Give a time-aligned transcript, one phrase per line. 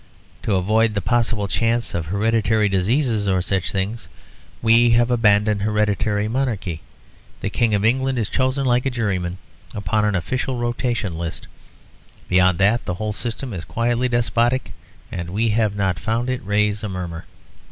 [0.41, 4.09] To avoid the possible chance of hereditary diseases or such things,
[4.59, 6.81] we have abandoned hereditary monarchy.
[7.41, 9.37] The King of England is chosen like a juryman
[9.75, 11.45] upon an official rotation list.
[12.27, 14.73] Beyond that the whole system is quietly despotic,
[15.11, 17.25] and we have not found it raise a murmur."